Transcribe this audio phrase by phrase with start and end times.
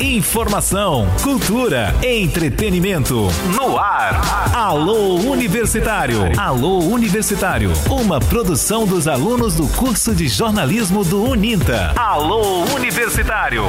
[0.00, 3.28] Informação, cultura, entretenimento.
[3.54, 4.54] No ar.
[4.54, 6.38] Alô Universitário.
[6.38, 7.72] Alô Universitário.
[7.88, 11.94] Uma produção dos alunos do curso de jornalismo do Uninta.
[11.98, 13.62] Alô Universitário.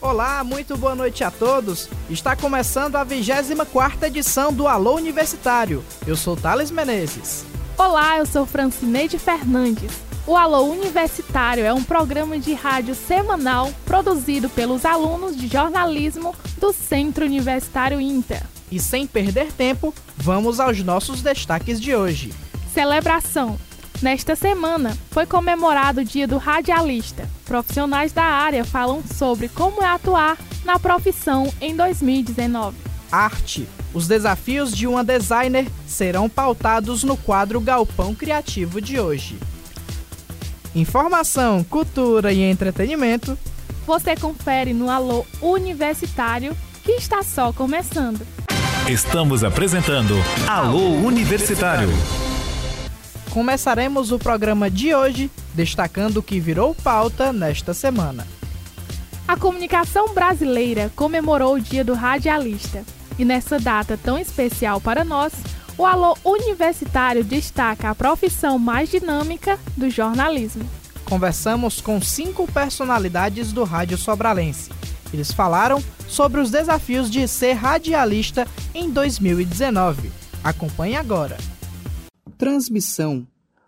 [0.00, 1.90] Olá, muito boa noite a todos.
[2.08, 5.84] Está começando a 24 edição do Alô Universitário.
[6.06, 7.44] Eu sou Thales Menezes.
[7.76, 10.05] Olá, eu sou Francineide Fernandes.
[10.26, 16.72] O Alô Universitário é um programa de rádio semanal produzido pelos alunos de jornalismo do
[16.72, 18.42] Centro Universitário Inter.
[18.68, 22.32] E sem perder tempo, vamos aos nossos destaques de hoje.
[22.74, 23.56] Celebração.
[24.02, 27.30] Nesta semana foi comemorado o Dia do Radialista.
[27.44, 32.76] Profissionais da área falam sobre como é atuar na profissão em 2019.
[33.12, 33.68] Arte.
[33.94, 39.38] Os desafios de uma designer serão pautados no quadro Galpão Criativo de hoje.
[40.76, 43.38] Informação, cultura e entretenimento.
[43.86, 46.54] Você confere no Alô Universitário,
[46.84, 48.20] que está só começando.
[48.86, 50.12] Estamos apresentando
[50.46, 51.88] Alô Universitário.
[53.30, 58.26] Começaremos o programa de hoje destacando o que virou pauta nesta semana.
[59.26, 62.84] A comunicação brasileira comemorou o Dia do Radialista.
[63.18, 65.32] E nessa data tão especial para nós,
[65.78, 70.64] o Alô Universitário destaca a profissão mais dinâmica do jornalismo.
[71.04, 74.70] Conversamos com cinco personalidades do rádio sobralense.
[75.12, 80.10] Eles falaram sobre os desafios de ser radialista em 2019.
[80.42, 81.36] Acompanhe agora.
[82.38, 83.26] Transmissão,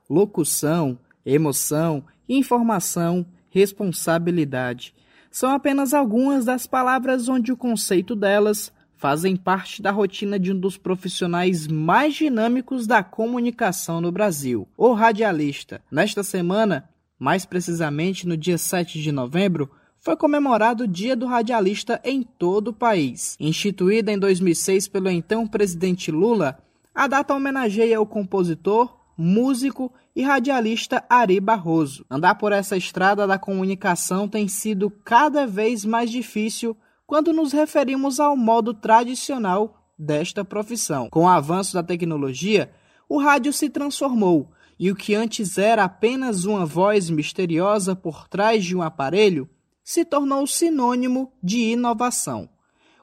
[0.09, 4.95] locução, emoção, informação, responsabilidade
[5.31, 10.59] são apenas algumas das palavras onde o conceito delas fazem parte da rotina de um
[10.59, 15.81] dos profissionais mais dinâmicos da comunicação no Brasil, o radialista.
[15.91, 22.01] Nesta semana, mais precisamente no dia 7 de novembro, foi comemorado o Dia do Radialista
[22.05, 23.37] em todo o país.
[23.39, 26.59] Instituída em 2006 pelo então presidente Lula,
[26.95, 32.05] a data homenageia o compositor, músico e radialista Ari Barroso.
[32.11, 36.77] Andar por essa estrada da comunicação tem sido cada vez mais difícil
[37.09, 41.09] quando nos referimos ao modo tradicional desta profissão.
[41.09, 42.71] Com o avanço da tecnologia,
[43.09, 48.63] o rádio se transformou e o que antes era apenas uma voz misteriosa por trás
[48.63, 49.49] de um aparelho
[49.83, 52.47] se tornou sinônimo de inovação.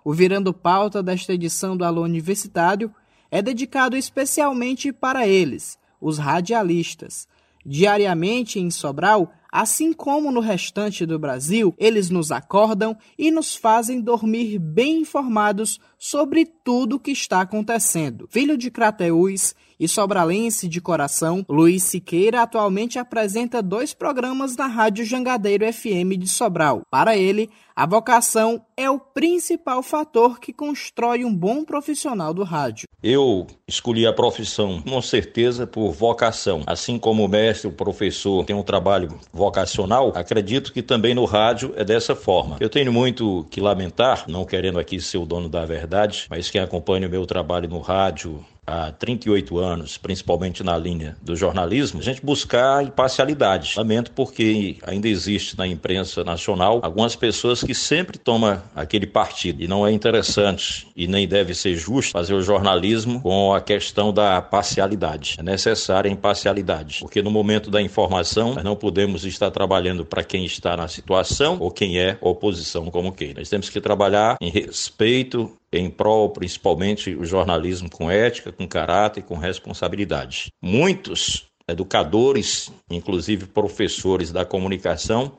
[0.04, 2.94] O Virando Pauta desta edição do Alô Universitário
[3.32, 7.28] é dedicado especialmente para eles, os radialistas.
[7.66, 14.02] Diariamente em Sobral, Assim como no restante do Brasil, eles nos acordam e nos fazem
[14.02, 18.28] dormir bem informados sobre tudo o que está acontecendo.
[18.30, 25.06] Filho de Crateús e sobralense de coração, Luiz Siqueira atualmente apresenta dois programas na Rádio
[25.06, 26.82] Jangadeiro FM de Sobral.
[26.90, 32.88] Para ele, a vocação é o principal fator que constrói um bom profissional do rádio.
[33.04, 36.64] Eu escolhi a profissão com certeza por vocação.
[36.66, 41.74] Assim como o mestre, o professor tem um trabalho vocacional, acredito que também no rádio
[41.76, 42.56] é dessa forma.
[42.62, 46.62] Eu tenho muito que lamentar, não querendo aqui ser o dono da verdade, mas quem
[46.62, 52.04] acompanha o meu trabalho no rádio há 38 anos, principalmente na linha do jornalismo, a
[52.04, 53.74] gente buscar imparcialidade.
[53.78, 59.68] Lamento porque ainda existe na imprensa nacional algumas pessoas que sempre tomam aquele partido e
[59.68, 64.42] não é interessante e nem deve ser justo fazer o jornalismo com a questão da
[64.42, 65.36] parcialidade.
[65.40, 70.24] É necessária a imparcialidade, porque no momento da informação nós não podemos estar trabalhando para
[70.24, 73.40] quem está na situação ou quem é oposição como queira.
[73.40, 79.20] Nós temos que trabalhar em respeito em prol, principalmente, o jornalismo com ética, com caráter
[79.20, 80.52] e com responsabilidade.
[80.62, 85.34] Muitos educadores, inclusive professores da comunicação,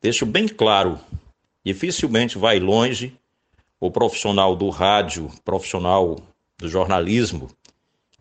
[0.00, 0.98] deixam bem claro:
[1.64, 3.16] dificilmente vai longe
[3.80, 6.16] o profissional do rádio, profissional
[6.58, 7.50] do jornalismo,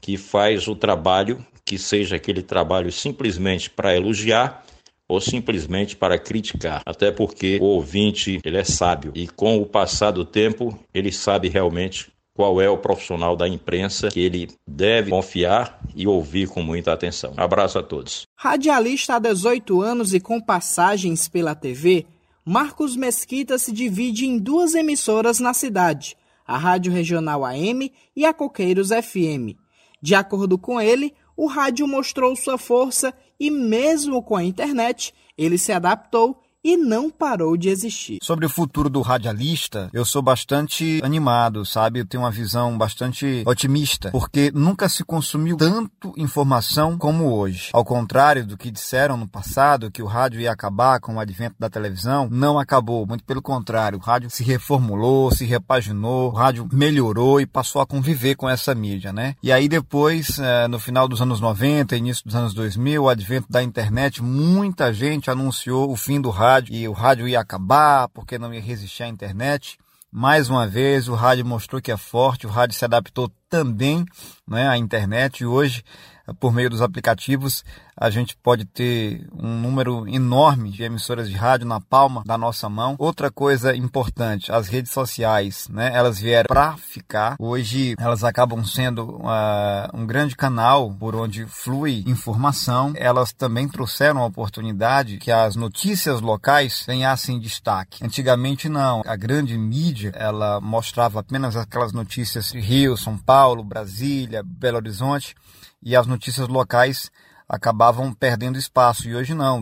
[0.02, 4.65] que faz o trabalho que seja aquele trabalho simplesmente para elogiar
[5.08, 10.12] ou simplesmente para criticar, até porque o ouvinte ele é sábio e com o passar
[10.12, 15.80] do tempo ele sabe realmente qual é o profissional da imprensa que ele deve confiar
[15.96, 17.34] e ouvir com muita atenção.
[17.38, 18.24] Abraço a todos.
[18.38, 22.06] Radialista há 18 anos e com passagens pela TV,
[22.44, 28.34] Marcos Mesquita se divide em duas emissoras na cidade, a Rádio Regional AM e a
[28.34, 29.58] Coqueiros FM.
[30.02, 35.58] De acordo com ele, o rádio mostrou sua força e, mesmo com a internet, ele
[35.58, 38.18] se adaptou e não parou de existir.
[38.24, 42.00] Sobre o futuro do radialista, eu sou bastante animado, sabe?
[42.00, 47.70] Eu tenho uma visão bastante otimista, porque nunca se consumiu tanto informação como hoje.
[47.72, 51.56] Ao contrário do que disseram no passado, que o rádio ia acabar com o advento
[51.60, 53.06] da televisão, não acabou.
[53.06, 57.86] Muito pelo contrário, o rádio se reformulou, se repaginou, o rádio melhorou e passou a
[57.86, 59.36] conviver com essa mídia, né?
[59.44, 63.46] E aí depois, eh, no final dos anos 90, início dos anos 2000, o advento
[63.52, 68.38] da internet, muita gente anunciou o fim do rádio e o rádio ia acabar porque
[68.38, 69.78] não ia resistir à internet.
[70.12, 74.06] Mais uma vez, o rádio mostrou que é forte, o rádio se adaptou também
[74.48, 75.84] né, à internet e hoje
[76.40, 77.64] por meio dos aplicativos,
[77.98, 82.68] a gente pode ter um número enorme de emissoras de rádio na palma da nossa
[82.68, 82.96] mão.
[82.98, 85.92] Outra coisa importante, as redes sociais, né?
[85.94, 87.36] Elas vieram para ficar.
[87.40, 92.94] Hoje elas acabam sendo uh, um grande canal por onde flui informação.
[92.96, 98.04] Elas também trouxeram a oportunidade que as notícias locais ganhassem destaque.
[98.04, 99.02] Antigamente não.
[99.06, 105.36] A grande mídia, ela mostrava apenas aquelas notícias de Rio, São Paulo, Brasília, Belo Horizonte
[105.86, 107.12] e as notícias locais
[107.48, 109.08] acabavam perdendo espaço.
[109.08, 109.62] E hoje não.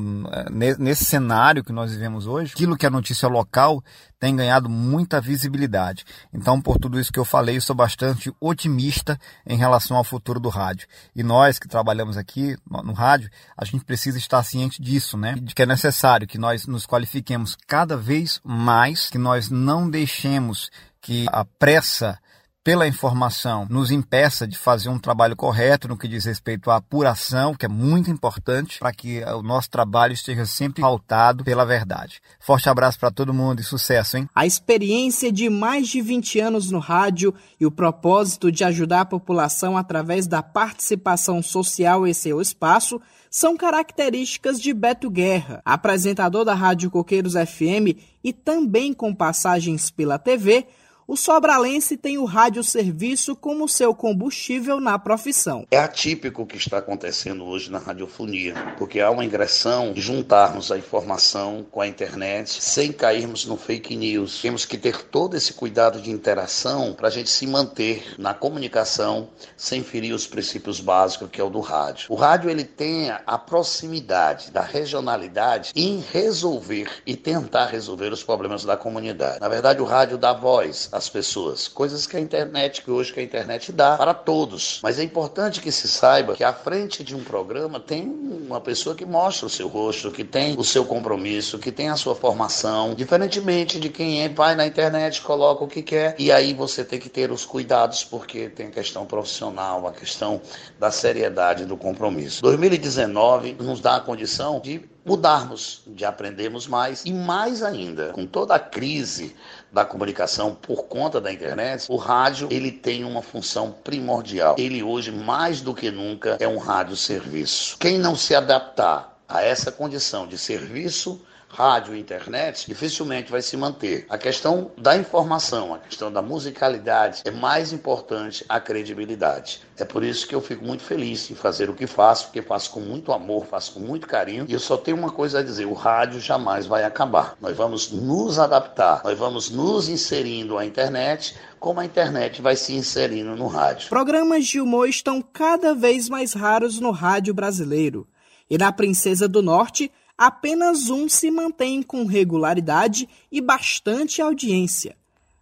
[0.79, 3.83] Nesse cenário que nós vivemos hoje, aquilo que é notícia local
[4.17, 6.05] tem ganhado muita visibilidade.
[6.33, 10.39] Então, por tudo isso que eu falei, eu sou bastante otimista em relação ao futuro
[10.39, 10.87] do rádio.
[11.13, 15.35] E nós que trabalhamos aqui no rádio, a gente precisa estar ciente disso, né?
[15.35, 20.71] De que é necessário que nós nos qualifiquemos cada vez mais, que nós não deixemos
[21.01, 22.17] que a pressa
[22.63, 27.53] pela informação nos impeça de fazer um trabalho correto no que diz respeito à apuração,
[27.53, 32.21] que é muito importante para que o nosso trabalho esteja sempre pautado pela verdade.
[32.39, 34.29] Forte abraço para todo mundo e sucesso, hein?
[34.33, 39.05] A experiência de mais de 20 anos no rádio e o propósito de ajudar a
[39.05, 46.53] população através da participação social em seu espaço são características de Beto Guerra, apresentador da
[46.53, 50.65] Rádio Coqueiros FM e também com passagens pela TV
[51.05, 55.67] o sobralense tem o radioserviço como seu combustível na profissão.
[55.69, 60.71] É atípico o que está acontecendo hoje na radiofonia, porque há uma ingressão de juntarmos
[60.71, 64.41] a informação com a internet sem cairmos no fake news.
[64.41, 69.29] Temos que ter todo esse cuidado de interação para a gente se manter na comunicação
[69.57, 72.05] sem ferir os princípios básicos que é o do rádio.
[72.09, 78.63] O rádio ele tem a proximidade da regionalidade em resolver e tentar resolver os problemas
[78.63, 79.41] da comunidade.
[79.41, 83.19] Na verdade, o rádio dá voz as pessoas, coisas que a internet, que hoje que
[83.19, 84.79] a internet dá para todos.
[84.83, 88.95] Mas é importante que se saiba que à frente de um programa tem uma pessoa
[88.95, 92.93] que mostra o seu rosto, que tem o seu compromisso, que tem a sua formação,
[92.93, 96.99] diferentemente de quem é pai na internet, coloca o que quer, e aí você tem
[96.99, 100.39] que ter os cuidados, porque tem a questão profissional, a questão
[100.79, 102.41] da seriedade do compromisso.
[102.43, 108.55] 2019 nos dá a condição de mudarmos, de aprendermos mais e mais ainda, com toda
[108.55, 109.35] a crise
[109.73, 114.55] da comunicação por conta da internet, o rádio ele tem uma função primordial.
[114.59, 117.75] Ele hoje mais do que nunca é um rádio serviço.
[117.79, 121.19] Quem não se adaptar a essa condição de serviço
[121.53, 124.07] rádio internet, dificilmente vai se manter.
[124.09, 129.61] A questão da informação, a questão da musicalidade é mais importante a credibilidade.
[129.77, 132.71] É por isso que eu fico muito feliz em fazer o que faço, porque faço
[132.71, 134.45] com muito amor, faço com muito carinho.
[134.49, 137.35] E eu só tenho uma coisa a dizer: o rádio jamais vai acabar.
[137.39, 142.73] Nós vamos nos adaptar, nós vamos nos inserindo à internet como a internet vai se
[142.73, 143.89] inserindo no rádio.
[143.89, 148.07] Programas de humor estão cada vez mais raros no rádio brasileiro.
[148.49, 154.95] E na Princesa do Norte, apenas um se mantém com regularidade e bastante audiência.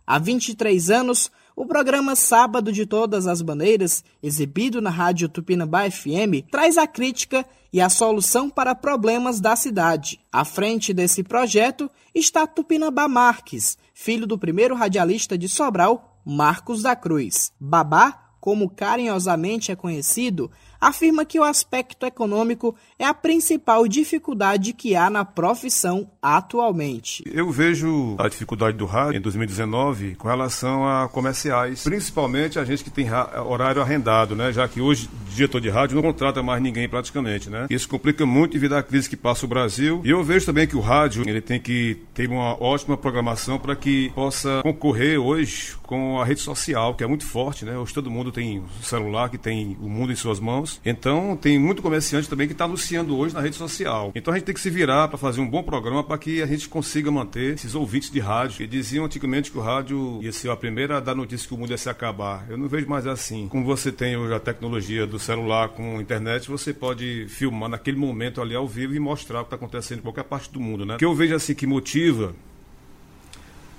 [0.06, 6.48] Há 23 anos, o programa Sábado de Todas as Bandeiras, exibido na Rádio Tupinambá FM,
[6.50, 10.20] traz a crítica e a solução para problemas da cidade.
[10.32, 16.96] À frente desse projeto está Tupinambá Marques, filho do primeiro radialista de Sobral, Marcos da
[16.96, 17.52] Cruz.
[17.60, 20.50] Babá, como carinhosamente é conhecido,
[20.82, 27.24] afirma que o aspecto econômico é a principal dificuldade que há na profissão atualmente.
[27.32, 32.84] Eu vejo a dificuldade do rádio em 2019 com relação a comerciais, principalmente a gente
[32.84, 33.08] que tem
[33.46, 34.52] horário arrendado, né?
[34.52, 37.68] Já que hoje diretor de rádio não contrata mais ninguém praticamente, né?
[37.70, 40.02] Isso complica muito devido à crise que passa o Brasil.
[40.04, 43.76] E eu vejo também que o rádio ele tem que ter uma ótima programação para
[43.76, 47.78] que possa concorrer hoje com a rede social, que é muito forte, né?
[47.78, 51.82] Hoje todo mundo tem celular, que tem o mundo em suas mãos Então, tem muito
[51.82, 54.12] comerciante também que está anunciando hoje na rede social.
[54.16, 56.46] Então, a gente tem que se virar para fazer um bom programa para que a
[56.46, 58.58] gente consiga manter esses ouvintes de rádio.
[58.58, 61.58] Que diziam antigamente que o rádio ia ser a primeira a dar notícia que o
[61.58, 62.46] mundo ia se acabar.
[62.50, 63.48] Eu não vejo mais assim.
[63.48, 68.42] Como você tem hoje a tecnologia do celular com internet, você pode filmar naquele momento
[68.42, 70.96] ali ao vivo e mostrar o que está acontecendo em qualquer parte do mundo, né?
[70.96, 72.34] O que eu vejo assim que motiva,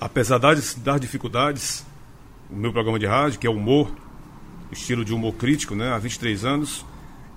[0.00, 1.84] apesar das, das dificuldades,
[2.50, 3.90] o meu programa de rádio, que é humor,
[4.72, 6.84] estilo de humor crítico, né, há 23 anos,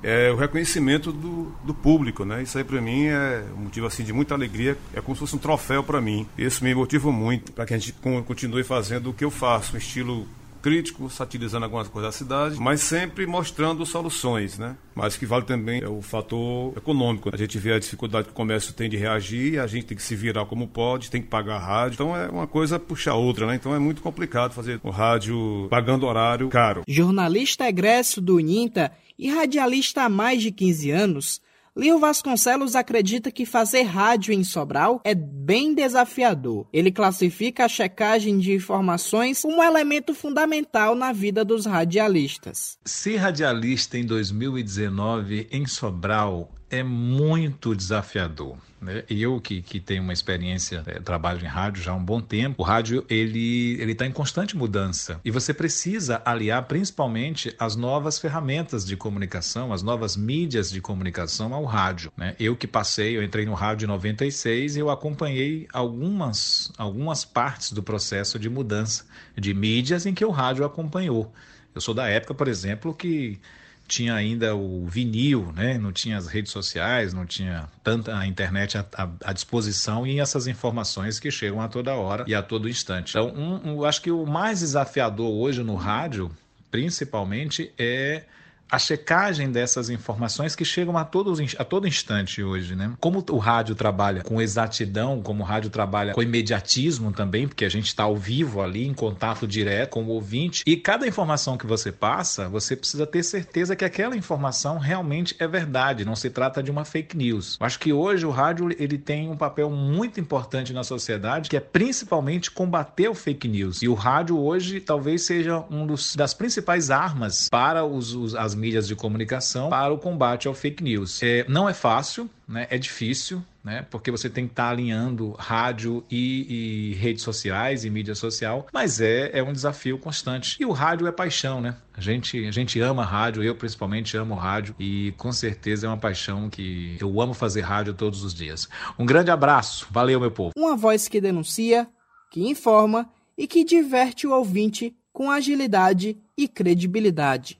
[0.01, 2.43] é o reconhecimento do, do público, né?
[2.43, 5.35] Isso aí para mim é um motivo assim de muita alegria, é como se fosse
[5.35, 6.27] um troféu para mim.
[6.37, 9.79] Isso me motiva muito para que a gente continue fazendo o que eu faço, um
[9.79, 10.27] estilo
[10.65, 14.75] crítico, satirizando algumas coisas da cidade, mas sempre mostrando soluções, né?
[14.95, 17.29] Mas que vale também é o fator econômico.
[17.31, 20.01] A gente vê a dificuldade que o comércio tem de reagir, a gente tem que
[20.01, 21.93] se virar como pode, tem que pagar a rádio.
[21.93, 23.53] Então é uma coisa puxar outra, né?
[23.53, 26.81] Então é muito complicado fazer o rádio pagando horário caro.
[26.87, 31.41] Jornalista egresso do Uninta e radialista há mais de 15 anos,
[31.77, 36.65] Leo Vasconcelos acredita que fazer rádio em Sobral é bem desafiador.
[36.71, 42.77] Ele classifica a checagem de informações como um elemento fundamental na vida dos radialistas.
[42.85, 48.57] Ser radialista em 2019 em Sobral é muito desafiador.
[48.81, 49.03] Né?
[49.09, 52.61] Eu que, que tenho uma experiência, é, trabalho em rádio já há um bom tempo,
[52.61, 58.85] o rádio ele está em constante mudança e você precisa aliar principalmente as novas ferramentas
[58.85, 62.11] de comunicação, as novas mídias de comunicação ao rádio.
[62.15, 62.35] Né?
[62.39, 67.71] Eu que passei, eu entrei no rádio em 96 e eu acompanhei algumas algumas partes
[67.71, 69.05] do processo de mudança
[69.35, 71.33] de mídias em que o rádio acompanhou.
[71.73, 73.39] Eu sou da época, por exemplo, que
[73.87, 75.77] tinha ainda o vinil, né?
[75.77, 80.19] não tinha as redes sociais, não tinha tanta a internet à, à, à, disposição e
[80.19, 83.11] essas informações que chegam a toda hora e a todo instante.
[83.11, 86.31] Então, um, um, acho que o mais desafiador hoje no rádio,
[86.71, 88.23] principalmente, é
[88.69, 92.91] a checagem dessas informações que chegam a, todos, a todo instante hoje, né?
[92.99, 97.69] Como o rádio trabalha com exatidão, como o rádio trabalha com imediatismo também, porque a
[97.69, 101.65] gente está ao vivo ali, em contato direto com o ouvinte, e cada informação que
[101.65, 106.63] você passa, você precisa ter certeza que aquela informação realmente é verdade, não se trata
[106.63, 107.57] de uma fake news.
[107.59, 111.57] Eu acho que hoje o rádio ele tem um papel muito importante na sociedade, que
[111.57, 113.81] é principalmente combater o fake news.
[113.81, 118.54] E o rádio hoje talvez seja um dos, das principais armas para os, os as
[118.55, 121.21] mídias de comunicação para o combate ao fake news.
[121.21, 122.67] É, não é fácil, né?
[122.69, 123.85] é difícil, né?
[123.89, 129.01] porque você tem que estar alinhando rádio e, e redes sociais e mídia social, mas
[129.01, 130.57] é, é um desafio constante.
[130.59, 131.75] E o rádio é paixão, né?
[131.93, 135.97] A gente, a gente ama rádio, eu principalmente amo rádio e com certeza é uma
[135.97, 138.67] paixão que eu amo fazer rádio todos os dias.
[138.97, 140.51] Um grande abraço, valeu meu povo.
[140.57, 141.87] Uma voz que denuncia,
[142.31, 147.57] que informa e que diverte o ouvinte com agilidade e credibilidade.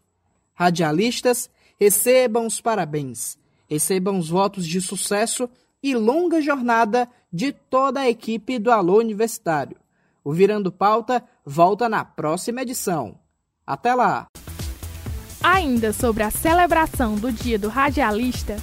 [0.56, 3.38] Radialistas, recebam os parabéns,
[3.70, 5.50] recebam os votos de sucesso
[5.84, 9.78] e longa jornada de toda a equipe do Alô Universitário.
[10.24, 13.20] O Virando Pauta volta na próxima edição.
[13.68, 14.28] Até lá!
[15.44, 18.56] Ainda sobre a celebração do Dia do Radialista,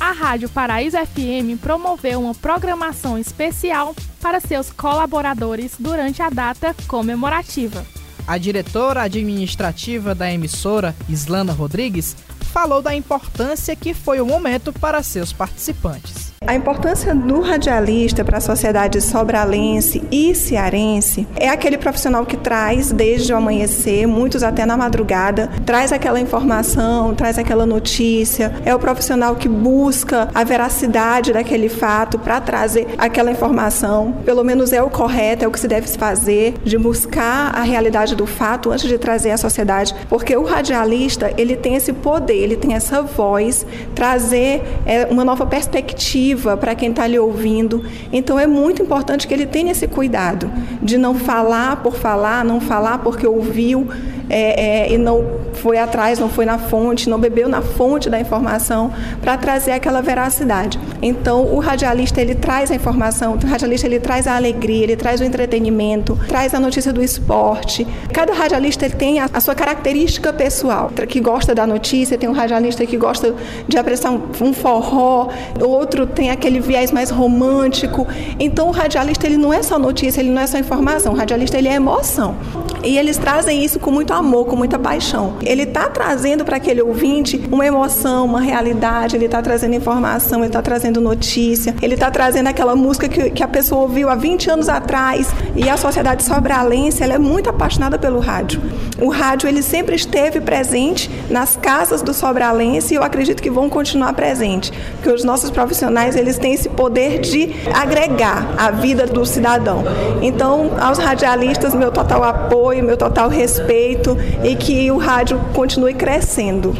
[0.00, 7.84] a Rádio Paraíso FM promoveu uma programação especial para seus colaboradores durante a data comemorativa.
[8.30, 12.16] A diretora administrativa da emissora, Islana Rodrigues,
[12.52, 16.29] falou da importância que foi o momento para seus participantes.
[16.46, 22.90] A importância do radialista para a sociedade sobralense e cearense é aquele profissional que traz
[22.90, 28.78] desde o amanhecer, muitos até na madrugada, traz aquela informação, traz aquela notícia, é o
[28.78, 34.12] profissional que busca a veracidade daquele fato para trazer aquela informação.
[34.24, 38.16] Pelo menos é o correto, é o que se deve fazer, de buscar a realidade
[38.16, 42.56] do fato antes de trazer à sociedade, porque o radialista, ele tem esse poder, ele
[42.56, 47.84] tem essa voz, trazer é, uma nova perspectiva para quem está lhe ouvindo.
[48.12, 50.50] Então é muito importante que ele tenha esse cuidado
[50.82, 53.88] de não falar por falar, não falar porque ouviu
[54.30, 58.18] é, é, e não foi atrás, não foi na fonte, não bebeu na fonte da
[58.18, 60.78] informação para trazer aquela veracidade.
[61.02, 65.20] Então o radialista ele traz a informação, o radialista ele traz a alegria, ele traz
[65.20, 67.86] o entretenimento, traz a notícia do esporte.
[68.12, 72.86] Cada radialista tem a, a sua característica pessoal, que gosta da notícia, tem um radialista
[72.86, 73.34] que gosta
[73.66, 75.28] de apreciar um, um forró,
[75.60, 78.06] outro tem aquele viés mais romântico.
[78.38, 81.12] Então o radialista ele não é só notícia, ele não é só informação.
[81.12, 82.36] O radialista ele é emoção.
[82.82, 85.34] E eles trazem isso com muito amor, com muita paixão.
[85.42, 90.48] Ele está trazendo para aquele ouvinte uma emoção, uma realidade, ele está trazendo informação, ele
[90.48, 94.50] está trazendo notícia, ele está trazendo aquela música que, que a pessoa ouviu há 20
[94.50, 95.28] anos atrás.
[95.54, 98.60] E a sociedade sobralense ela é muito apaixonada pelo rádio.
[99.00, 103.68] O rádio ele sempre esteve presente nas casas do sobralense e eu acredito que vão
[103.68, 109.24] continuar presente, porque os nossos profissionais eles têm esse poder de agregar a vida do
[109.24, 109.84] cidadão.
[110.22, 116.74] Então, aos radialistas, meu total apoio, meu total respeito e que o rádio continue crescendo.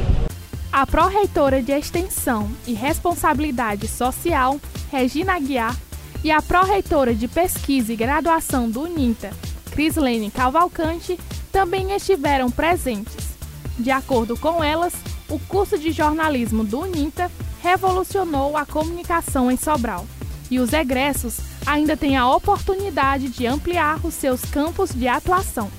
[0.73, 5.77] A pró-reitora de Extensão e Responsabilidade Social, Regina Aguiar,
[6.23, 9.31] e a pró-reitora de Pesquisa e Graduação do UNINTA,
[9.73, 11.19] Crislene Cavalcante,
[11.51, 13.31] também estiveram presentes.
[13.79, 14.95] De acordo com elas,
[15.29, 17.31] o curso de jornalismo do UNINTA
[17.63, 20.07] revolucionou a comunicação em Sobral.
[20.51, 25.71] E os egressos ainda têm a oportunidade de ampliar os seus campos de atuação.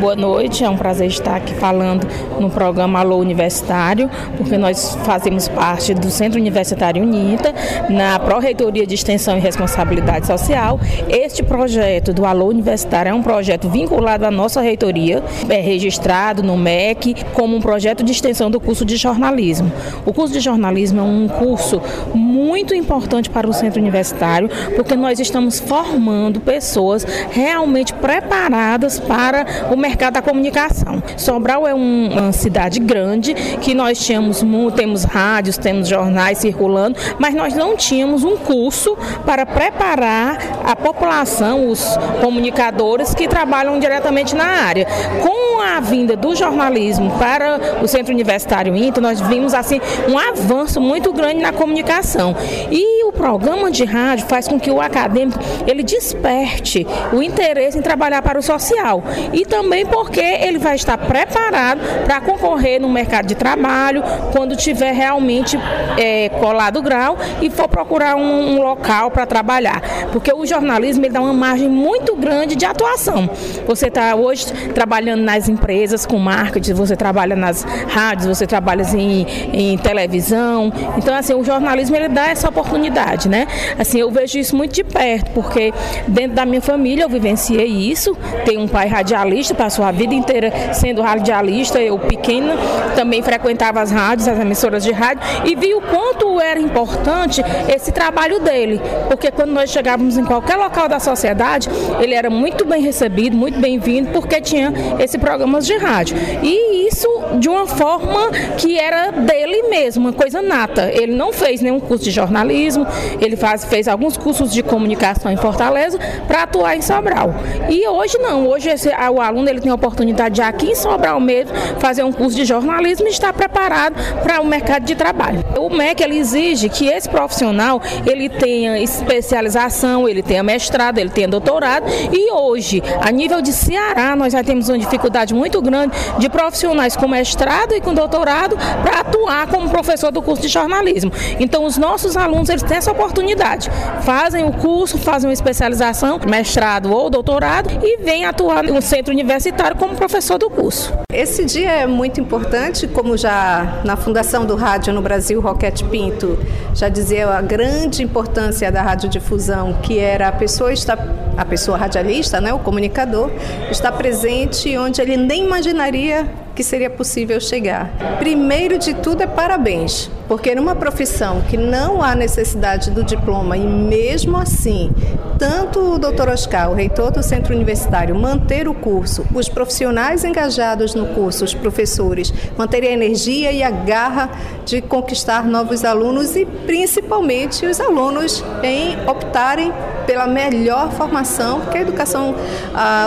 [0.00, 2.06] Boa noite, é um prazer estar aqui falando
[2.40, 7.54] no programa Alô Universitário, porque nós fazemos parte do Centro Universitário UNITA,
[7.88, 10.80] na Pró-Reitoria de Extensão e Responsabilidade Social.
[11.08, 16.56] Este projeto do Alô Universitário é um projeto vinculado à nossa reitoria, é registrado no
[16.56, 19.70] MEC como um projeto de extensão do curso de jornalismo.
[20.06, 21.80] O curso de jornalismo é um curso
[22.14, 29.81] muito importante para o Centro Universitário, porque nós estamos formando pessoas realmente preparadas para o
[29.82, 31.02] mercado da comunicação.
[31.16, 34.42] Sobral é um, uma cidade grande que nós tínhamos,
[34.74, 38.96] temos rádios, temos jornais circulando, mas nós não tínhamos um curso
[39.26, 41.84] para preparar a população, os
[42.20, 44.86] comunicadores que trabalham diretamente na área.
[45.20, 50.80] Com a vinda do jornalismo para o Centro Universitário Inter, nós vimos assim um avanço
[50.80, 52.36] muito grande na comunicação.
[52.70, 57.82] E o programa de rádio faz com que o acadêmico ele desperte o interesse em
[57.82, 59.02] trabalhar para o social.
[59.32, 64.02] E também porque ele vai estar preparado para concorrer no mercado de trabalho
[64.32, 65.56] quando tiver realmente
[65.96, 69.80] é, colado o grau e for procurar um, um local para trabalhar.
[70.10, 73.30] Porque o jornalismo ele dá uma margem muito grande de atuação.
[73.66, 79.26] Você está hoje trabalhando nas empresas com marketing, você trabalha nas rádios, você trabalha em,
[79.52, 80.72] em televisão.
[80.98, 83.46] Então, assim, o jornalismo ele dá essa oportunidade, né?
[83.78, 85.72] Assim, eu vejo isso muito de perto, porque
[86.08, 88.16] dentro da minha família eu vivenciei isso.
[88.44, 92.54] Tenho um pai radialista, passou a vida inteira sendo radialista, eu pequena
[92.94, 97.92] também frequentava as rádios, as emissoras de rádio e vi o quanto era importante esse
[97.92, 101.68] trabalho dele, porque quando nós chegávamos em qualquer local da sociedade,
[102.00, 106.16] ele era muito bem recebido, muito bem-vindo, porque tinha esse programas de rádio.
[106.42, 110.90] E isso de uma forma que era dele mesmo, uma coisa nata.
[110.92, 112.86] Ele não fez nenhum curso de jornalismo,
[113.20, 117.34] ele faz, fez alguns cursos de comunicação em Fortaleza para atuar em Sobral.
[117.68, 121.20] E hoje não, hoje esse, o aluno ele tem a oportunidade de aqui em Sobral
[121.20, 125.44] mesmo fazer um curso de jornalismo e estar preparado para o mercado de trabalho.
[125.58, 131.28] O MEC ele exige que esse profissional ele tenha especialização, ele tenha mestrado, ele tenha
[131.28, 136.28] doutorado e hoje, a nível de Ceará, nós já temos uma dificuldade muito grande de
[136.28, 141.12] profissionais com mestrado e com doutorado para atuar como professor do curso de jornalismo.
[141.38, 143.70] Então, os nossos alunos eles têm essa oportunidade,
[144.02, 149.31] fazem o curso, fazem uma especialização, mestrado ou doutorado e vêm atuar no centro universitário
[149.32, 150.92] universitário como professor do curso.
[151.10, 156.38] Esse dia é muito importante, como já na fundação do rádio no Brasil, Roquete Pinto
[156.74, 160.98] já dizia a grande importância da radiodifusão, que era a pessoa estar,
[161.36, 163.30] a pessoa radialista, né, o comunicador,
[163.70, 167.90] está presente onde ele nem imaginaria que seria possível chegar.
[168.18, 173.66] Primeiro de tudo é parabéns, porque numa profissão que não há necessidade do diploma e
[173.66, 174.90] mesmo assim,
[175.38, 176.28] tanto o Dr.
[176.28, 181.54] Oscar, o reitor do centro universitário, manter o curso, os profissionais engajados no curso, os
[181.54, 184.30] professores, manterem a energia e a garra
[184.64, 189.72] de conquistar novos alunos e principalmente os alunos em optarem
[190.06, 192.34] pela melhor formação, porque a educação,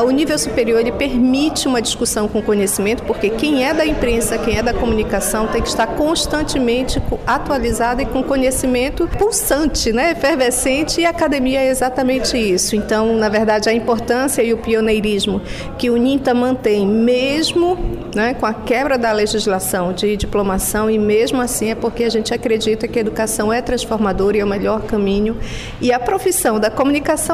[0.05, 4.57] o nível superior, ele permite uma discussão com conhecimento, porque quem é da imprensa, quem
[4.57, 11.05] é da comunicação, tem que estar constantemente atualizado e com conhecimento pulsante, né, efervescente, e
[11.05, 12.75] a academia é exatamente isso.
[12.75, 15.41] Então, na verdade, a importância e o pioneirismo
[15.77, 17.77] que o NINTA mantém, mesmo
[18.15, 22.33] né, com a quebra da legislação de diplomação, e mesmo assim é porque a gente
[22.33, 25.37] acredita que a educação é transformadora e é o melhor caminho,
[25.81, 26.84] e a profissão da comunicação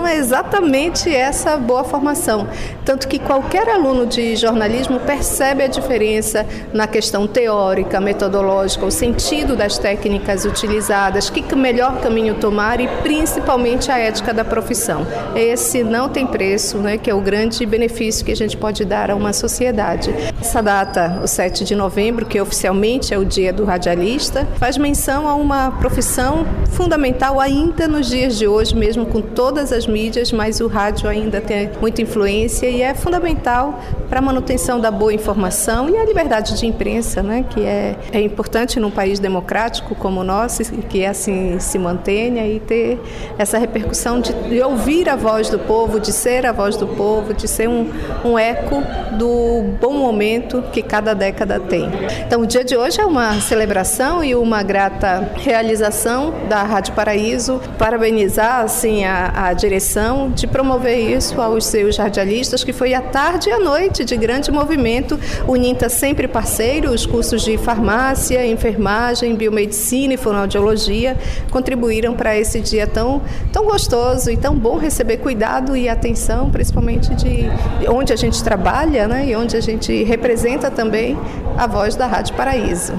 [0.08, 2.48] é exatamente essa boa formação.
[2.84, 9.56] Tanto que qualquer aluno de jornalismo percebe a diferença na questão teórica, metodológica, o sentido
[9.56, 15.06] das técnicas utilizadas, que melhor caminho tomar e principalmente a ética da profissão.
[15.36, 19.12] Esse não tem preço, né, que é o grande benefício que a gente pode dar
[19.12, 20.14] a uma sociedade.
[20.40, 25.28] Essa data, o 7 de novembro, que oficialmente é o dia do radialista, faz menção
[25.28, 30.62] a uma profissão fundamental ainda nos dias de hoje, mesmo com todas as mídias, mas
[30.62, 35.90] o rádio ainda tem muita influência e é fundamental para a manutenção da boa informação
[35.90, 40.24] e a liberdade de imprensa, né, que é, é importante num país democrático como o
[40.24, 43.00] nosso, que assim se mantenha e ter
[43.36, 47.34] essa repercussão de, de ouvir a voz do povo, de ser a voz do povo,
[47.34, 47.90] de ser um,
[48.24, 48.84] um eco
[49.18, 51.90] do bom momento que cada década tem.
[52.28, 57.60] Então, o dia de hoje é uma celebração e uma grata realização da Rádio Paraíso,
[57.80, 63.50] parabenizar assim a, a direção de promover isso aos seus radialistas, que foi à tarde
[63.50, 65.20] e à noite de grande movimento.
[65.48, 71.18] O NINTA sempre parceiro, os cursos de farmácia, enfermagem, biomedicina e fonoaudiologia
[71.50, 77.14] contribuíram para esse dia tão, tão gostoso e tão bom receber cuidado e atenção, principalmente
[77.16, 77.46] de
[77.90, 81.18] onde a gente trabalha né, e onde a gente representa também
[81.58, 82.94] a voz da Rádio Paraíso.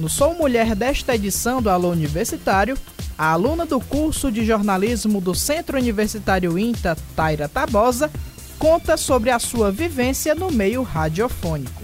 [0.00, 2.74] No Sou Mulher desta edição do Alô Universitário,
[3.20, 8.10] a aluna do curso de jornalismo do Centro Universitário INTA, Taira Tabosa,
[8.58, 11.82] conta sobre a sua vivência no meio radiofônico.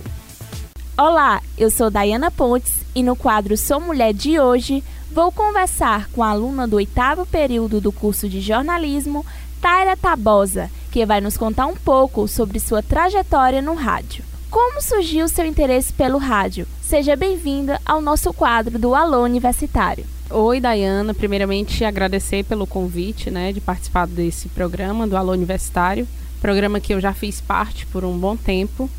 [0.96, 6.22] Olá, eu sou Dayana Pontes e no quadro Sou Mulher de hoje vou conversar com
[6.22, 9.22] a aluna do oitavo período do curso de jornalismo,
[9.61, 14.25] Taira Tabosa, que vai nos contar um pouco sobre sua trajetória no rádio.
[14.49, 16.66] Como surgiu seu interesse pelo rádio?
[16.81, 20.16] Seja bem-vinda ao nosso quadro do Alô Universitário.
[20.29, 21.15] Oi, Dayana.
[21.15, 26.07] Primeiramente, agradecer pelo convite né, de participar desse programa do Alô Universitário,
[26.41, 28.91] programa que eu já fiz parte por um bom tempo.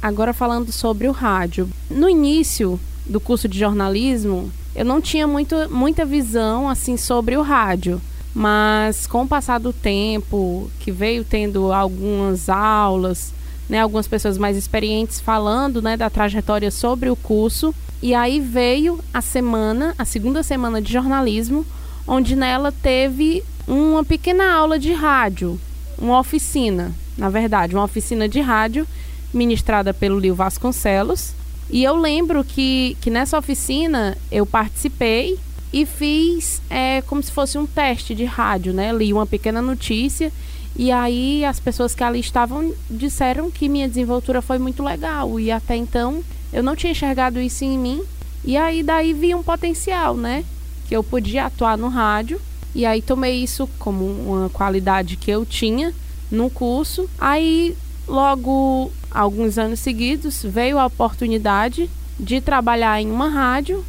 [0.00, 1.68] Agora, falando sobre o rádio.
[1.90, 7.42] No início do curso de jornalismo, eu não tinha muito, muita visão assim sobre o
[7.42, 8.00] rádio.
[8.34, 13.34] Mas com o passar do tempo, que veio tendo algumas aulas,
[13.68, 17.74] né, algumas pessoas mais experientes falando né, da trajetória sobre o curso.
[18.02, 21.64] E aí veio a semana, a segunda semana de jornalismo,
[22.06, 25.58] onde nela teve uma pequena aula de rádio,
[25.96, 28.86] uma oficina, na verdade, uma oficina de rádio
[29.32, 31.32] ministrada pelo Lio Vasconcelos.
[31.70, 35.38] E eu lembro que, que nessa oficina eu participei
[35.72, 38.92] e fiz é, como se fosse um teste de rádio, né?
[38.92, 40.32] Li uma pequena notícia
[40.76, 45.50] e aí as pessoas que ali estavam disseram que minha desenvoltura foi muito legal e
[45.50, 48.02] até então eu não tinha enxergado isso em mim.
[48.44, 50.44] E aí daí vi um potencial, né?
[50.88, 52.40] Que eu podia atuar no rádio.
[52.74, 55.94] E aí tomei isso como uma qualidade que eu tinha
[56.30, 57.08] no curso.
[57.18, 61.88] Aí logo alguns anos seguidos veio a oportunidade
[62.18, 63.84] de trabalhar em uma rádio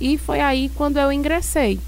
[0.00, 1.80] e foi aí quando eu ingressei.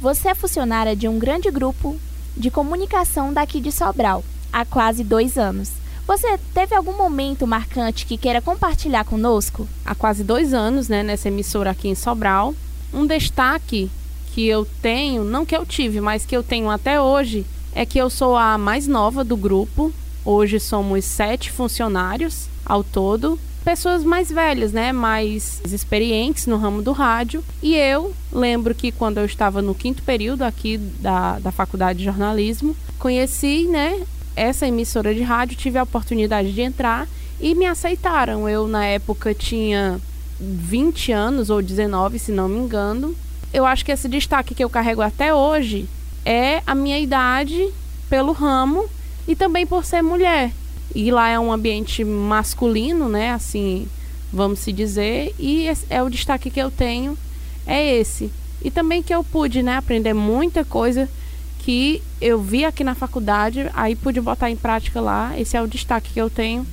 [0.00, 1.96] Você é funcionária de um grande grupo
[2.36, 5.70] de comunicação daqui de Sobral há quase dois anos.
[6.08, 9.68] Você teve algum momento marcante que queira compartilhar conosco?
[9.84, 12.54] Há quase dois anos, né, nessa emissora aqui em Sobral.
[12.94, 13.90] Um destaque
[14.32, 17.44] que eu tenho, não que eu tive, mas que eu tenho até hoje,
[17.74, 19.92] é que eu sou a mais nova do grupo.
[20.24, 26.92] Hoje somos sete funcionários ao todo pessoas mais velhas, né, mais experientes no ramo do
[26.92, 27.44] rádio.
[27.62, 32.06] E eu lembro que quando eu estava no quinto período aqui da, da faculdade de
[32.06, 34.06] jornalismo, conheci, né,
[34.38, 37.08] essa emissora de rádio, tive a oportunidade de entrar
[37.40, 38.48] e me aceitaram.
[38.48, 40.00] Eu, na época, tinha
[40.40, 43.14] 20 anos ou 19, se não me engano.
[43.52, 45.88] Eu acho que esse destaque que eu carrego até hoje
[46.24, 47.68] é a minha idade
[48.08, 48.88] pelo ramo
[49.26, 50.52] e também por ser mulher.
[50.94, 53.32] E lá é um ambiente masculino, né?
[53.32, 53.88] Assim,
[54.32, 55.34] vamos se dizer.
[55.38, 57.16] E é o destaque que eu tenho
[57.66, 58.30] é esse.
[58.62, 61.08] E também que eu pude, né, aprender muita coisa
[61.60, 65.38] que eu vi aqui na faculdade, aí pude botar em prática lá.
[65.38, 66.66] Esse é o destaque que eu tenho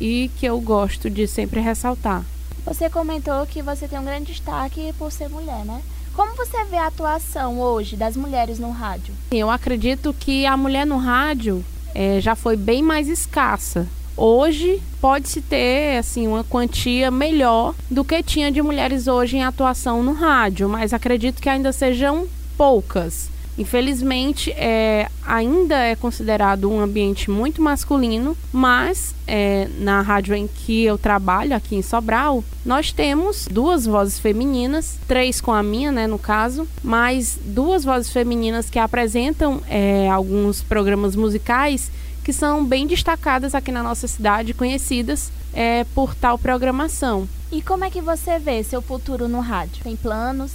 [0.00, 2.24] e que eu gosto de sempre ressaltar.
[2.64, 5.80] Você comentou que você tem um grande destaque por ser mulher, né?
[6.14, 9.14] Como você vê a atuação hoje das mulheres no rádio?
[9.30, 13.86] Eu acredito que a mulher no rádio é, já foi bem mais escassa.
[14.16, 20.02] Hoje pode-se ter assim uma quantia melhor do que tinha de mulheres hoje em atuação
[20.02, 23.30] no rádio, mas acredito que ainda sejam poucas.
[23.60, 30.84] Infelizmente, é, ainda é considerado um ambiente muito masculino, mas é, na rádio em que
[30.84, 36.06] eu trabalho, aqui em Sobral, nós temos duas vozes femininas, três com a minha, né,
[36.06, 41.90] no caso, mas duas vozes femininas que apresentam é, alguns programas musicais
[42.24, 47.28] que são bem destacadas aqui na nossa cidade, conhecidas é, por tal programação.
[47.52, 49.82] E como é que você vê seu futuro no rádio?
[49.82, 50.52] Tem planos?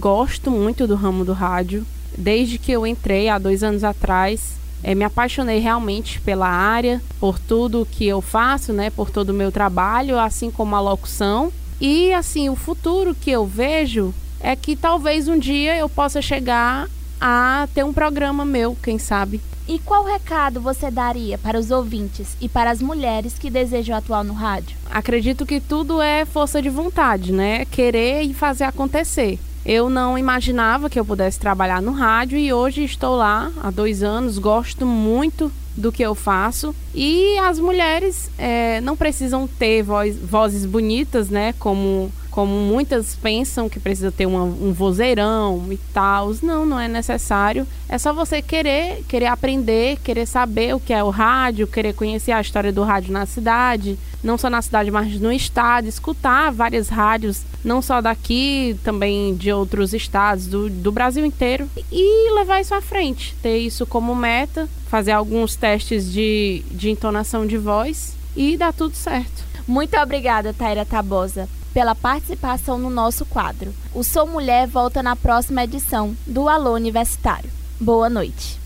[0.00, 1.86] Gosto muito do ramo do rádio.
[2.16, 7.38] Desde que eu entrei há dois anos atrás, é, me apaixonei realmente pela área, por
[7.38, 11.52] tudo que eu faço, né, por todo o meu trabalho, assim como a locução.
[11.80, 16.88] E assim, o futuro que eu vejo é que talvez um dia eu possa chegar
[17.20, 19.40] a ter um programa meu, quem sabe.
[19.66, 24.24] E qual recado você daria para os ouvintes e para as mulheres que desejam atuar
[24.24, 24.76] no rádio?
[24.90, 27.66] Acredito que tudo é força de vontade, né?
[27.66, 29.38] Querer e fazer acontecer.
[29.64, 34.02] Eu não imaginava que eu pudesse trabalhar no rádio e hoje estou lá há dois
[34.02, 36.74] anos, gosto muito do que eu faço.
[36.94, 41.54] E as mulheres é, não precisam ter voz, vozes bonitas, né?
[41.58, 46.32] Como como muitas pensam que precisa ter uma, um vozeirão e tal.
[46.40, 47.66] Não, não é necessário.
[47.88, 52.30] É só você querer, querer aprender, querer saber o que é o rádio, querer conhecer
[52.30, 56.88] a história do rádio na cidade, não só na cidade, mas no estado, escutar várias
[56.88, 62.72] rádios, não só daqui, também de outros estados, do, do Brasil inteiro, e levar isso
[62.72, 68.56] à frente, ter isso como meta, fazer alguns testes de, de entonação de voz e
[68.56, 69.42] dar tudo certo.
[69.66, 71.48] Muito obrigada, Taira Tabosa
[71.78, 73.72] pela participação no nosso quadro.
[73.94, 77.48] O Sou Mulher volta na próxima edição do Alô Universitário.
[77.78, 78.58] Boa noite.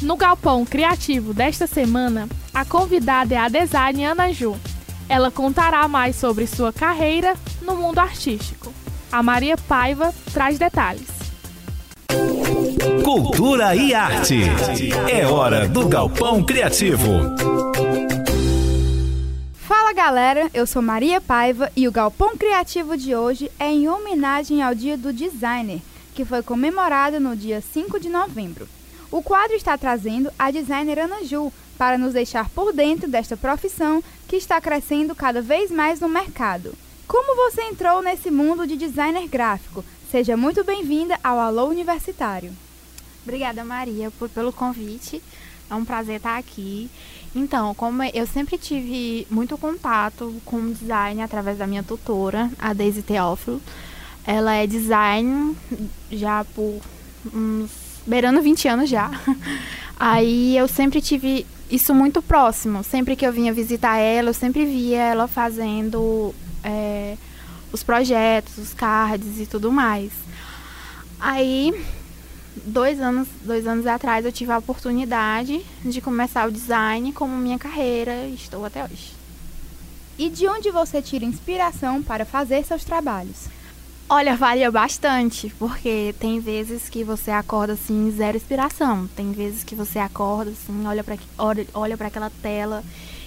[0.00, 4.54] No Galpão Criativo desta semana, a convidada é a designer Ana Ju.
[5.08, 8.72] Ela contará mais sobre sua carreira no mundo artístico.
[9.10, 11.08] A Maria Paiva traz detalhes.
[13.02, 14.42] Cultura e arte.
[15.12, 17.10] É hora do Galpão Criativo.
[19.90, 24.62] Fala galera, eu sou Maria Paiva e o Galpão Criativo de hoje é em homenagem
[24.62, 25.80] ao Dia do Designer,
[26.14, 28.68] que foi comemorado no dia 5 de novembro.
[29.10, 34.00] O quadro está trazendo a designer Ana Ju para nos deixar por dentro desta profissão
[34.28, 36.72] que está crescendo cada vez mais no mercado.
[37.08, 39.84] Como você entrou nesse mundo de designer gráfico?
[40.08, 42.52] Seja muito bem-vinda ao Alô Universitário.
[43.24, 45.20] Obrigada, Maria, por, pelo convite.
[45.68, 46.90] É um prazer estar aqui.
[47.34, 53.02] Então, como eu sempre tive muito contato com design através da minha tutora, a Daisy
[53.02, 53.60] Teófilo.
[54.26, 55.56] Ela é design
[56.10, 56.80] já por
[57.32, 57.70] uns
[58.06, 59.10] beirando 20 anos já.
[59.98, 62.82] Aí eu sempre tive isso muito próximo.
[62.82, 67.16] Sempre que eu vinha visitar ela, eu sempre via ela fazendo é,
[67.72, 70.10] os projetos, os cards e tudo mais.
[71.20, 71.74] Aí
[72.64, 77.58] dois anos, dois anos atrás eu tive a oportunidade de começar o design como minha
[77.58, 79.14] carreira e estou até hoje.
[80.18, 83.48] E de onde você tira inspiração para fazer seus trabalhos?
[84.08, 89.08] Olha, varia bastante, porque tem vezes que você acorda assim, zero inspiração.
[89.14, 92.82] Tem vezes que você acorda assim, olha para olha, olha aquela tela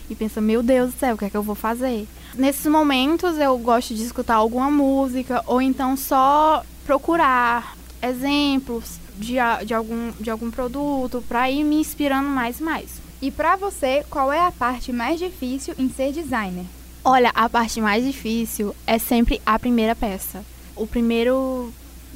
[0.09, 2.05] e pensa, meu Deus do céu, o que é que eu vou fazer?
[2.35, 9.73] Nesses momentos eu gosto de escutar alguma música ou então só procurar exemplos de, de,
[9.73, 13.01] algum, de algum produto para ir me inspirando mais e mais.
[13.21, 16.65] E para você, qual é a parte mais difícil em ser designer?
[17.05, 20.43] Olha, a parte mais difícil é sempre a primeira peça.
[20.75, 21.71] O primeiro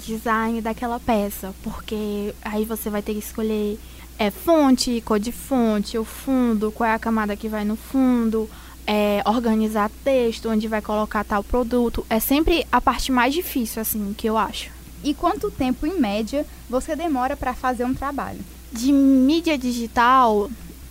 [0.06, 3.80] design daquela peça, porque aí você vai ter que escolher
[4.20, 8.50] é, fonte, cor de fonte, o fundo, qual é a camada que vai no fundo,
[8.86, 12.06] é, organizar texto, onde vai colocar tal produto.
[12.10, 14.77] É sempre a parte mais difícil, assim, que eu acho.
[15.04, 18.40] E quanto tempo, em média, você demora para fazer um trabalho?
[18.72, 20.50] De mídia digital,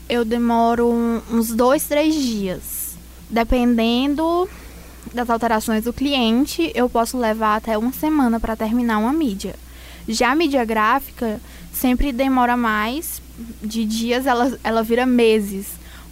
[0.09, 0.89] eu demoro
[1.31, 2.97] uns dois, três dias.
[3.29, 4.49] Dependendo
[5.13, 9.57] das alterações do cliente, eu posso levar até uma semana para terminar uma mídia.
[10.09, 11.41] Já a mídia gráfica
[11.73, 13.21] sempre demora mais,
[13.63, 15.67] de dias ela, ela vira meses,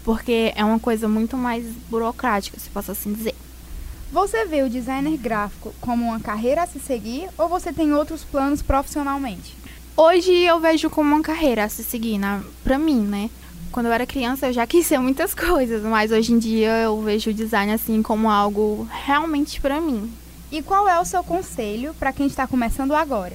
[0.04, 3.35] porque é uma coisa muito mais burocrática, se posso assim dizer.
[4.14, 8.22] Você vê o designer gráfico como uma carreira a se seguir ou você tem outros
[8.22, 9.57] planos profissionalmente?
[9.96, 13.29] Hoje eu vejo como uma carreira a se seguir, na, pra mim, né?
[13.72, 17.03] Quando eu era criança eu já quis ser muitas coisas, mas hoje em dia eu
[17.03, 20.09] vejo o design assim como algo realmente para mim.
[20.53, 23.35] E qual é o seu conselho para quem está começando agora?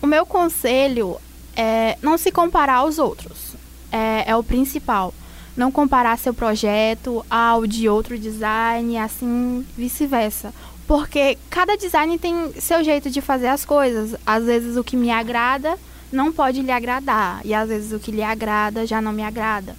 [0.00, 1.20] O meu conselho
[1.56, 3.56] é não se comparar aos outros.
[3.90, 5.12] É, é o principal
[5.60, 10.54] não comparar seu projeto ao de outro design, assim vice-versa.
[10.86, 14.18] Porque cada design tem seu jeito de fazer as coisas.
[14.24, 15.78] Às vezes o que me agrada
[16.10, 19.76] não pode lhe agradar, e às vezes o que lhe agrada já não me agrada.